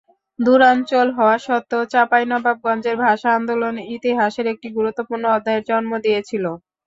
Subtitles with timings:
[0.39, 6.45] দূরাঞ্চল হওয়া সত্ত্বেও চাঁপাইনবাবগঞ্জের ভাষা আন্দোলন ইতিহাসের একটি গুরুত্বপূর্ণ অধ্যায়ের জন্ম দিয়েছিল।